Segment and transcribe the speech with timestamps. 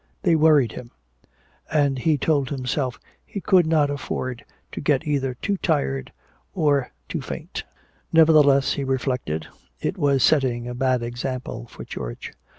[0.23, 0.89] They worried him,
[1.71, 6.11] and he told himself he could not afford to get either too tired
[6.55, 7.65] or too faint.
[8.11, 9.45] Nevertheless, he reflected,
[9.79, 12.33] it was setting a bad example for George.